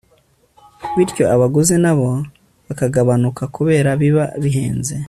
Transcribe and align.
bityo 0.95 1.23
abaguzi 1.35 1.75
nabo 1.83 2.09
bakagabanuka 2.67 3.43
kubera 3.55 3.89
biba 4.01 4.25
bihenze 4.43 4.95